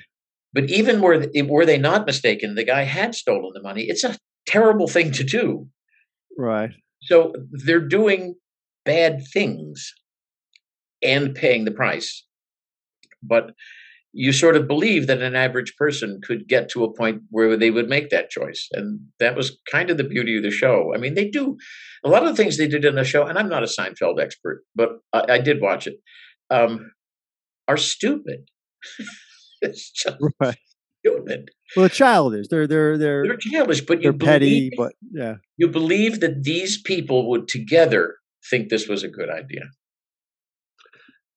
[0.54, 3.84] But even were were they not mistaken, the guy had stolen the money.
[3.84, 5.68] It's a terrible thing to do.
[6.38, 6.72] Right.
[7.02, 8.36] So they're doing
[8.86, 9.94] bad things
[11.04, 12.26] and paying the price.
[13.22, 13.52] But
[14.19, 17.69] you sort of believe that an average person could get to a point where they
[17.69, 18.67] would make that choice.
[18.73, 20.91] And that was kind of the beauty of the show.
[20.95, 21.56] I mean, they do
[22.03, 24.19] a lot of the things they did in the show, and I'm not a Seinfeld
[24.19, 25.97] expert, but I, I did watch it,
[26.49, 26.91] um,
[27.67, 28.49] are stupid.
[29.62, 30.58] it's just right.
[31.06, 31.51] stupid.
[31.75, 32.47] Well, childish.
[32.47, 34.71] They're they're they're they're childish, but they're petty.
[34.75, 38.15] but yeah, you believe that these people would together
[38.49, 39.65] think this was a good idea.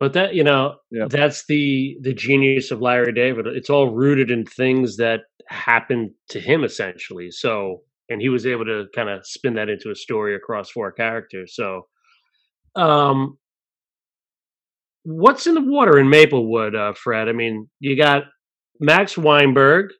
[0.00, 1.10] But that you know, yep.
[1.10, 3.46] that's the the genius of Larry David.
[3.46, 7.30] It's all rooted in things that happened to him, essentially.
[7.30, 10.90] So, and he was able to kind of spin that into a story across four
[10.90, 11.54] characters.
[11.54, 11.82] So,
[12.76, 13.36] um,
[15.02, 17.28] what's in the water in Maplewood, uh, Fred?
[17.28, 18.24] I mean, you got
[18.80, 19.90] Max Weinberg,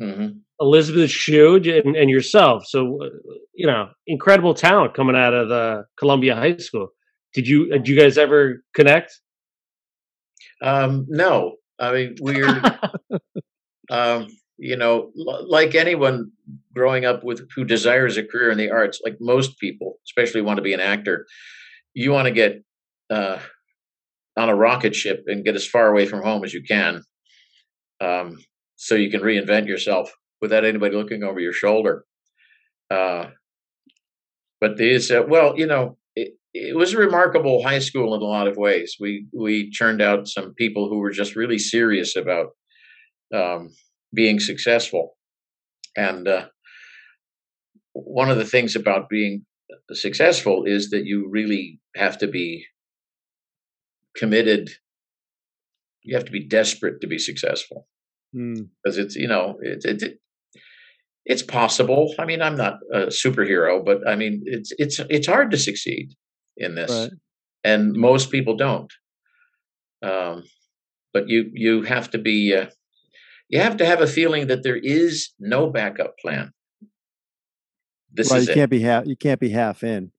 [0.00, 0.38] mm-hmm.
[0.60, 2.64] Elizabeth Shue, and, and, yourself.
[2.66, 3.08] So, uh,
[3.54, 6.90] you know, incredible talent coming out of the Columbia High School.
[7.34, 9.18] Did you uh, did you guys ever connect?
[10.62, 12.62] Um, no, I mean we're,
[13.90, 14.26] um,
[14.58, 16.32] you know, like anyone
[16.74, 20.56] growing up with who desires a career in the arts, like most people, especially want
[20.56, 21.26] to be an actor,
[21.94, 22.62] you want to get
[23.10, 23.38] uh,
[24.36, 27.02] on a rocket ship and get as far away from home as you can,
[28.00, 28.38] um,
[28.76, 32.04] so you can reinvent yourself without anybody looking over your shoulder.
[32.90, 33.26] Uh,
[34.60, 35.96] but these, uh, well, you know,
[36.58, 38.96] it, it, was a remarkable high school in a lot of ways.
[39.00, 42.48] We we churned out some people who were just really serious about
[43.34, 43.70] um,
[44.14, 45.16] being successful,
[45.96, 46.46] and uh,
[47.92, 49.44] one of the things about being
[49.92, 52.66] successful is that you really have to be
[54.16, 54.70] committed.
[56.02, 57.86] You have to be desperate to be successful
[58.32, 59.04] because mm.
[59.04, 60.18] it's you know it's it,
[61.24, 62.14] it's possible.
[62.18, 66.14] I mean, I'm not a superhero, but I mean it's it's it's hard to succeed
[66.58, 67.10] in this, right.
[67.64, 68.92] and most people don't.
[70.02, 70.44] Um,
[71.12, 72.66] but you you have to be uh,
[73.48, 76.52] you have to have a feeling that there is no backup plan.
[78.12, 78.54] This right, you it.
[78.54, 80.12] can't be half you can't be half in.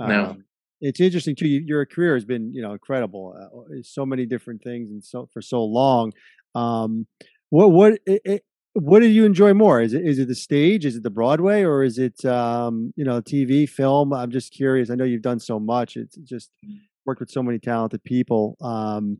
[0.00, 0.36] Um, no,
[0.80, 1.46] it's interesting too.
[1.46, 3.34] your career has been, you know, incredible.
[3.38, 6.12] Uh, so many different things, and so for so long.
[6.54, 7.06] Um,
[7.50, 9.80] what what it, it, what do you enjoy more?
[9.80, 10.86] Is it is it the stage?
[10.86, 14.12] Is it the Broadway, or is it um, you know TV, film?
[14.12, 14.90] I'm just curious.
[14.90, 15.96] I know you've done so much.
[15.96, 16.78] It's just mm.
[17.04, 18.56] worked with so many talented people.
[18.60, 19.18] Um,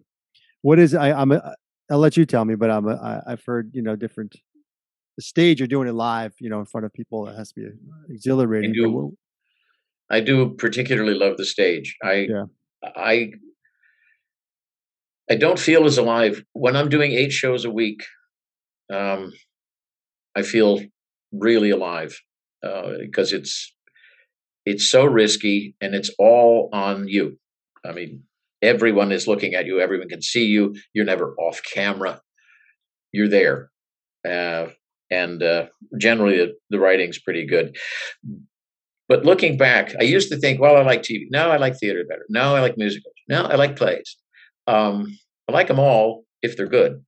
[0.62, 1.32] what is I, I'm?
[1.32, 1.54] A,
[1.90, 2.88] I'll let you tell me, but I'm.
[2.88, 4.36] A, I, I've heard you know different.
[5.16, 7.28] The stage you're doing it live, you know, in front of people.
[7.28, 7.66] It has to be
[8.08, 8.70] exhilarating.
[8.70, 9.16] I do,
[10.08, 11.96] I do particularly love the stage.
[12.02, 12.44] I yeah.
[12.82, 13.32] I
[15.30, 18.02] I don't feel as alive when I'm doing eight shows a week.
[18.92, 19.32] Um,
[20.36, 20.80] I feel
[21.32, 22.18] really alive
[22.64, 23.74] uh, because it's
[24.64, 27.38] it's so risky and it's all on you.
[27.84, 28.22] I mean,
[28.62, 29.80] everyone is looking at you.
[29.80, 30.76] Everyone can see you.
[30.94, 32.20] You're never off camera.
[33.12, 33.70] You're there,
[34.26, 34.68] uh,
[35.10, 35.66] and uh,
[35.98, 37.76] generally the, the writing's pretty good.
[39.08, 41.26] But looking back, I used to think, well, I like TV.
[41.30, 42.24] No, I like theater better.
[42.30, 43.14] No, I like musicals.
[43.28, 44.16] No, I like plays.
[44.66, 47.04] Um, I like them all if they're good.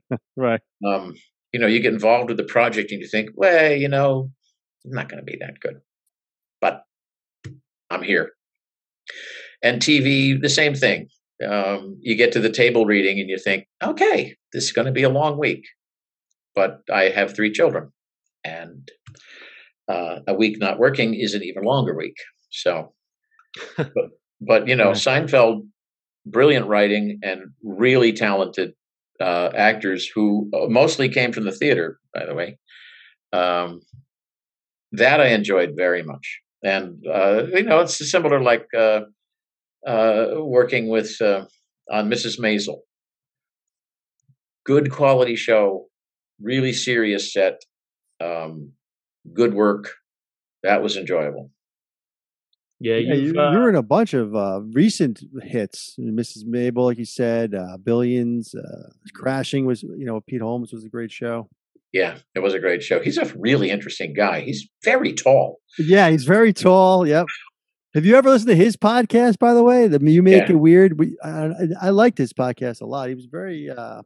[0.36, 0.60] right.
[0.86, 1.14] Um,
[1.52, 4.30] you know, you get involved with the project and you think, well, you know,
[4.84, 5.80] I'm not going to be that good.
[6.60, 6.82] But
[7.90, 8.32] I'm here.
[9.62, 11.08] And TV, the same thing.
[11.46, 14.92] Um, you get to the table reading and you think, okay, this is going to
[14.92, 15.64] be a long week.
[16.54, 17.90] But I have three children,
[18.44, 18.88] and
[19.88, 22.14] uh, a week not working is an even longer week.
[22.50, 22.92] So,
[23.76, 23.92] but,
[24.40, 25.62] but you know, Seinfeld,
[26.26, 28.74] brilliant writing and really talented
[29.20, 32.58] uh, actors who uh, mostly came from the theater, by the way.
[33.32, 33.80] Um,
[34.92, 39.00] that I enjoyed very much, and uh, you know, it's similar like uh,
[39.86, 41.46] uh, working with uh,
[41.90, 42.38] on Mrs.
[42.38, 42.78] Maisel.
[44.64, 45.88] Good quality show,
[46.40, 47.60] really serious set,
[48.20, 48.72] um,
[49.32, 49.92] good work.
[50.62, 51.50] That was enjoyable.
[52.84, 55.96] Yeah, yeah you, uh, you're in a bunch of uh, recent hits.
[55.98, 56.44] Mrs.
[56.44, 60.90] Maisel, like you said, uh, Billions, uh, Crashing was, you know, Pete Holmes was a
[60.90, 61.48] great show.
[61.94, 63.00] Yeah, it was a great show.
[63.00, 64.40] He's a really interesting guy.
[64.40, 65.60] He's very tall.
[65.78, 67.06] Yeah, he's very tall.
[67.06, 67.24] Yep.
[67.94, 69.38] Have you ever listened to his podcast?
[69.38, 70.50] By the way, the You Make yeah.
[70.50, 70.98] It Weird.
[70.98, 73.08] We, I, I, liked his podcast a lot.
[73.08, 73.70] He was very.
[73.70, 74.02] Uh,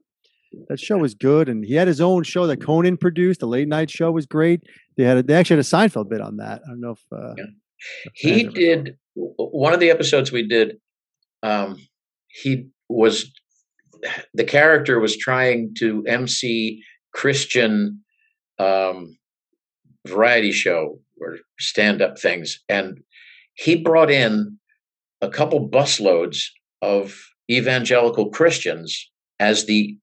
[0.68, 3.40] that show was good, and he had his own show that Conan produced.
[3.40, 4.62] The late night show was great.
[4.96, 6.62] They had a, they actually had a Seinfeld bit on that.
[6.64, 7.44] I don't know if uh, yeah.
[8.14, 10.76] He did one of the episodes we did.
[11.42, 11.76] Um,
[12.28, 13.30] he was
[14.34, 16.82] the character was trying to MC
[17.14, 18.02] Christian
[18.58, 19.16] um,
[20.06, 22.98] variety show or stand up things, and
[23.54, 24.58] he brought in
[25.20, 26.44] a couple busloads
[26.80, 27.18] of
[27.50, 29.10] evangelical Christians
[29.40, 29.96] as the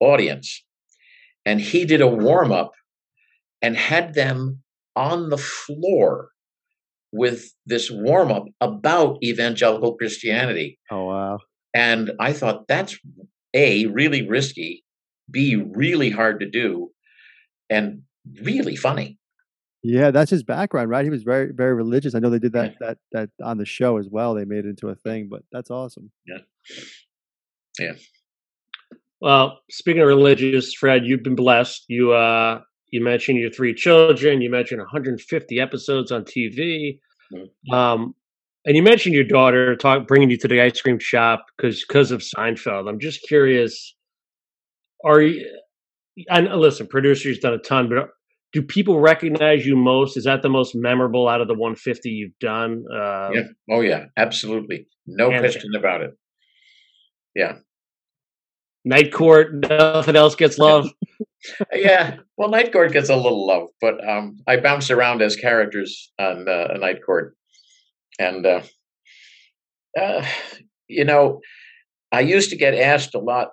[0.00, 0.64] audience.
[1.44, 2.72] And he did a warm up
[3.62, 4.62] and had them
[4.96, 6.30] on the floor
[7.12, 10.78] with this warm up about evangelical Christianity.
[10.90, 11.38] Oh, wow.
[11.74, 12.98] And I thought that's
[13.54, 14.84] A, really risky,
[15.30, 16.90] B, really hard to do,
[17.70, 18.02] and
[18.42, 19.18] really funny.
[19.82, 21.04] Yeah, that's his background, right?
[21.04, 22.14] He was very, very religious.
[22.14, 22.86] I know they did that yeah.
[22.88, 24.34] that that on the show as well.
[24.34, 26.10] They made it into a thing, but that's awesome.
[26.26, 26.38] Yeah,
[27.78, 27.92] yeah.
[29.20, 31.84] Well, speaking of religious, Fred, you've been blessed.
[31.88, 34.40] You uh, you mentioned your three children.
[34.40, 36.98] You mentioned 150 episodes on TV.
[37.32, 37.74] Mm-hmm.
[37.74, 38.14] Um,
[38.64, 42.10] and you mentioned your daughter talk bringing you to the ice cream shop because because
[42.10, 42.88] of Seinfeld.
[42.88, 43.94] I'm just curious.
[45.04, 45.46] Are you?
[46.28, 48.08] And listen, producer's done a ton, but
[48.52, 50.16] do people recognize you most?
[50.16, 52.84] Is that the most memorable out of the 150 you've done?
[52.92, 53.42] Uh, yeah.
[53.70, 54.86] Oh yeah, absolutely.
[55.06, 56.10] No question about it.
[57.34, 57.56] Yeah.
[58.84, 60.90] Night Court, nothing else gets love.
[61.72, 66.12] Yeah, well, Night Court gets a little love, but um, I bounced around as characters
[66.18, 67.36] on uh, Night Court,
[68.18, 68.62] and uh,
[70.00, 70.24] uh,
[70.88, 71.40] you know,
[72.12, 73.48] I used to get asked a lot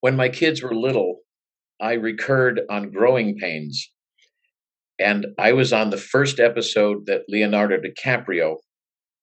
[0.00, 1.20] when my kids were little
[1.80, 3.90] I recurred on Growing Pains.
[4.98, 8.56] And I was on the first episode that Leonardo DiCaprio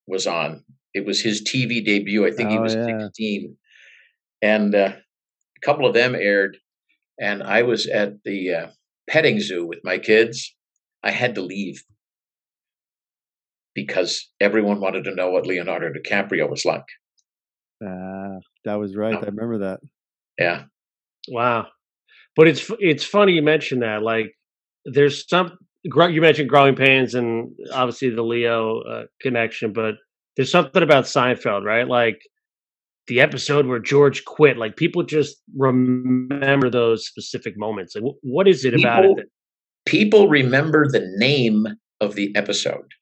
[0.06, 0.63] was on.
[0.93, 2.25] It was his TV debut.
[2.25, 2.99] I think oh, he was yeah.
[2.99, 3.58] 16.
[4.41, 6.58] And uh, a couple of them aired.
[7.21, 8.67] And I was at the uh,
[9.07, 10.55] petting zoo with my kids.
[11.03, 11.84] I had to leave
[13.75, 16.84] because everyone wanted to know what Leonardo DiCaprio was like.
[17.84, 19.15] Ah, uh, that was right.
[19.15, 19.79] I remember that.
[20.39, 20.63] Yeah.
[21.29, 21.67] Wow.
[22.36, 24.01] But it's it's funny you mentioned that.
[24.01, 24.34] Like,
[24.86, 29.95] there's some you mentioned growing pains and obviously the Leo uh, connection, but
[30.36, 31.88] there's something about Seinfeld, right?
[31.88, 32.21] Like
[33.12, 34.58] the episode where George quit.
[34.58, 37.93] Like people just remember those specific moments.
[37.93, 39.17] Like, what is it people, about it?
[39.17, 39.26] That-
[39.86, 41.67] people remember the name
[42.00, 42.93] of the episode.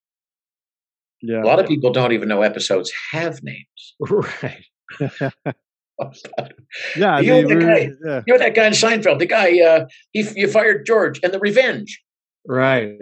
[1.21, 1.43] Yeah.
[1.43, 3.95] A lot of people don't even know episodes have names.
[4.09, 4.65] Right.
[6.95, 8.21] yeah, you know, guy, yeah.
[8.25, 11.39] you know that guy in Seinfeld, the guy uh, he you fired George and the
[11.39, 12.01] Revenge.
[12.47, 12.93] Right.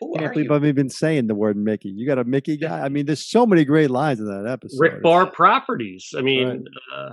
[0.00, 1.88] Who I can't believe I've even saying the word Mickey.
[1.88, 2.80] You got a Mickey guy.
[2.80, 4.78] I mean, there's so many great lines in that episode.
[4.78, 6.10] Rick Barr Properties.
[6.16, 6.64] I mean, right.
[6.94, 7.12] uh,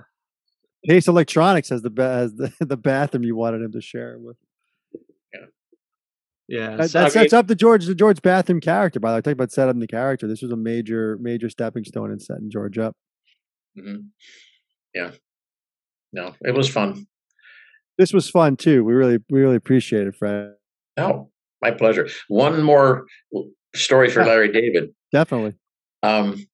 [0.88, 4.36] Case Electronics has the has the, the bathroom you wanted him to share with.
[5.34, 5.45] Yeah,
[6.47, 6.75] yeah.
[6.75, 8.99] That, so, that sets mean, up the George the George bathroom character.
[8.99, 10.27] By the way, I talk about setting the character.
[10.27, 12.95] This was a major major stepping stone in setting George up.
[13.77, 14.07] Mm-hmm
[14.93, 15.11] yeah
[16.11, 17.07] no it was fun
[17.97, 20.53] this was fun too we really we really appreciate it fred
[20.97, 21.29] oh
[21.64, 23.05] my pleasure one more
[23.76, 25.55] story for larry david definitely
[26.03, 26.45] um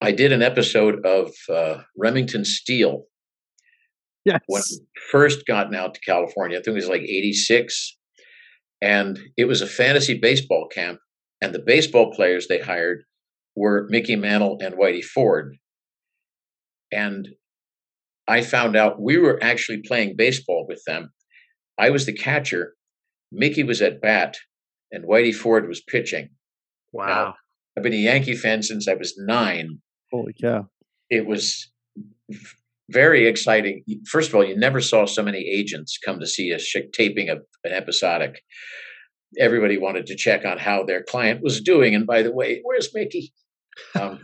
[0.00, 3.04] i did an episode of uh, remington Steele.
[4.24, 4.40] yes.
[4.46, 4.62] when
[5.10, 7.96] first gotten out to california i think it was like 86
[8.82, 11.00] and it was a fantasy baseball camp
[11.40, 13.04] and the baseball players they hired
[13.56, 15.56] were mickey mantle and whitey ford
[16.92, 17.28] and
[18.26, 21.10] I found out we were actually playing baseball with them.
[21.78, 22.74] I was the catcher.
[23.34, 24.36] Mickey was at bat,
[24.90, 26.30] and Whitey Ford was pitching.
[26.92, 27.06] Wow.
[27.06, 27.34] Now,
[27.76, 29.80] I've been a Yankee fan since I was nine.
[30.12, 30.68] Holy cow.
[31.10, 31.70] It was
[32.90, 33.82] very exciting.
[34.06, 36.58] First of all, you never saw so many agents come to see a
[36.92, 38.42] taping of an episodic.
[39.38, 41.94] Everybody wanted to check on how their client was doing.
[41.94, 43.32] And by the way, where's Mickey?
[44.00, 44.20] Um,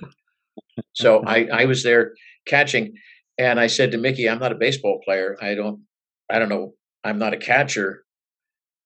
[0.93, 2.13] so I, I was there
[2.47, 2.95] catching,
[3.37, 5.37] and I said to Mickey, "I'm not a baseball player.
[5.43, 5.81] I don't,
[6.31, 6.75] I don't know.
[7.03, 8.05] I'm not a catcher."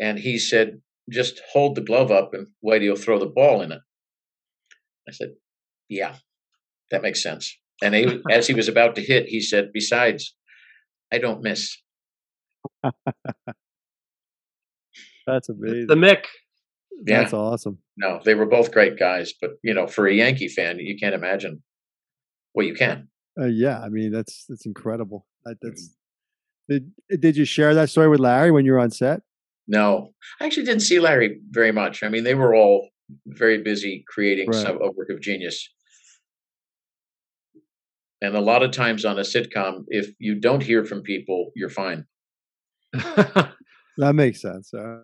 [0.00, 0.80] And he said,
[1.10, 3.80] "Just hold the glove up, and Whitey will throw the ball in it."
[5.08, 5.34] I said,
[5.88, 6.16] "Yeah,
[6.90, 10.34] that makes sense." And he, as he was about to hit, he said, "Besides,
[11.12, 11.76] I don't miss."
[15.26, 15.86] That's amazing.
[15.86, 16.24] The Mick.
[17.06, 17.20] Yeah.
[17.20, 17.78] That's awesome.
[17.96, 21.14] No, they were both great guys, but you know, for a Yankee fan, you can't
[21.14, 21.62] imagine.
[22.54, 23.08] Well, you can.
[23.38, 25.26] Uh, yeah, I mean that's that's incredible.
[25.44, 25.96] That, that's
[26.68, 29.22] did did you share that story with Larry when you were on set?
[29.66, 32.02] No, I actually didn't see Larry very much.
[32.02, 32.90] I mean, they were all
[33.26, 34.62] very busy creating right.
[34.62, 35.68] some a work of genius.
[38.20, 41.68] And a lot of times on a sitcom, if you don't hear from people, you're
[41.68, 42.06] fine.
[42.92, 43.54] that
[44.14, 44.72] makes sense.
[44.72, 45.00] Uh,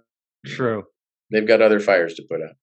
[0.47, 0.85] True.
[1.31, 2.55] They've got other fires to put out.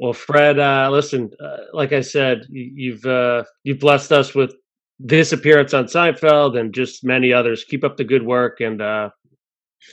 [0.00, 4.54] Well, Fred, uh, listen, uh, like I said, you've uh, you've blessed us with
[5.00, 7.64] this appearance on Seinfeld and just many others.
[7.64, 9.10] Keep up the good work, and uh,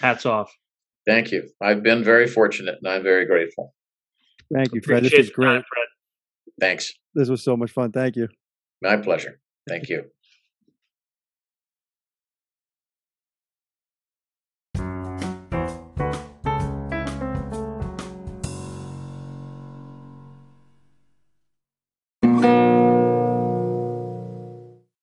[0.02, 0.54] hats off.
[1.08, 1.50] Thank you.
[1.62, 3.74] I've been very fortunate, and I'm very grateful.
[4.54, 5.00] Thank you, Fred.
[5.00, 5.48] Appreciate this was great.
[5.48, 5.88] Time, Fred.
[6.60, 6.94] Thanks.
[7.14, 7.92] This was so much fun.
[7.92, 8.28] Thank you.
[8.82, 9.40] My pleasure.
[9.68, 10.06] Thank you.